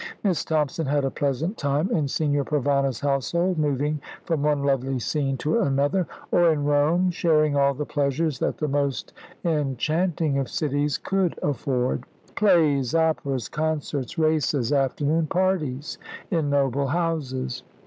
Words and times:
Miss 0.23 0.43
Thompson 0.43 0.87
had 0.87 1.05
a 1.05 1.11
pleasant 1.11 1.59
time 1.59 1.91
in 1.91 2.07
Signor 2.07 2.43
Provana's 2.43 3.01
household; 3.01 3.59
moving 3.59 4.01
from 4.23 4.41
one 4.41 4.63
lovely 4.63 4.97
scene 4.97 5.37
to 5.37 5.59
another, 5.59 6.07
or 6.31 6.51
in 6.51 6.63
Rome 6.65 7.11
sharing 7.11 7.55
all 7.55 7.75
the 7.75 7.85
pleasures 7.85 8.39
that 8.39 8.57
the 8.57 8.67
most 8.67 9.13
enchanting 9.45 10.39
of 10.39 10.49
cities 10.49 10.97
could 10.97 11.37
afford. 11.43 12.05
Plays, 12.35 12.95
operas, 12.95 13.47
concerts, 13.47 14.17
races, 14.17 14.73
afternoon 14.73 15.27
parties 15.27 15.99
in 16.31 16.49
noble 16.49 16.87
houses. 16.87 17.61